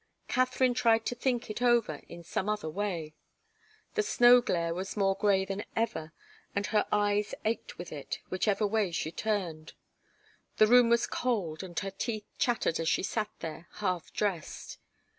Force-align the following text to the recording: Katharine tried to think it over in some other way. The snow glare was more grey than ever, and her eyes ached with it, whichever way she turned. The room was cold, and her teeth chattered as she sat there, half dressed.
Katharine 0.27 0.73
tried 0.73 1.05
to 1.05 1.13
think 1.13 1.47
it 1.51 1.61
over 1.61 2.01
in 2.09 2.23
some 2.23 2.49
other 2.49 2.71
way. 2.71 3.13
The 3.93 4.01
snow 4.01 4.41
glare 4.41 4.73
was 4.73 4.97
more 4.97 5.13
grey 5.13 5.45
than 5.45 5.63
ever, 5.75 6.11
and 6.55 6.65
her 6.65 6.87
eyes 6.91 7.35
ached 7.45 7.77
with 7.77 7.91
it, 7.91 8.17
whichever 8.31 8.65
way 8.65 8.89
she 8.89 9.11
turned. 9.11 9.73
The 10.57 10.65
room 10.65 10.89
was 10.89 11.05
cold, 11.05 11.61
and 11.61 11.77
her 11.81 11.91
teeth 11.91 12.25
chattered 12.39 12.79
as 12.79 12.89
she 12.89 13.03
sat 13.03 13.29
there, 13.41 13.67
half 13.73 14.11
dressed. 14.11 14.79